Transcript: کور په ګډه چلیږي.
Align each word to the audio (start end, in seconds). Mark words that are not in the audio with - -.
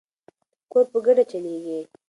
کور 0.71 0.85
په 0.91 0.99
ګډه 1.05 1.23
چلیږي. 1.31 1.79